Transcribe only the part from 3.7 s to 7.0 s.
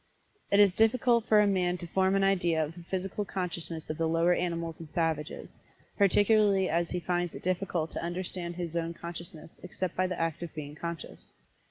of the lower animals and savages, particularly as he